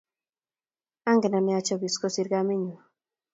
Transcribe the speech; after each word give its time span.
Angen 1.11 1.33
ane 1.37 1.51
achopis 1.57 1.95
kosir 2.01 2.27
kamenyu 2.33 2.75